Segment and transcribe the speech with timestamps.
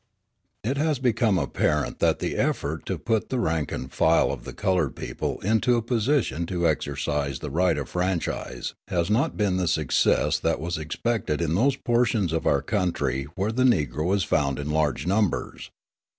[0.63, 4.51] It has become apparent that the effort to put the rank and file of the
[4.51, 9.67] coloured people into a position to exercise the right of franchise has not been the
[9.67, 14.57] success that was expected in those portions of our country where the Negro is found
[14.57, 15.69] in large numbers.